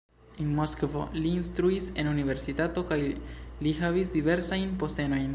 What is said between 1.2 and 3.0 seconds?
li instruis en universitato kaj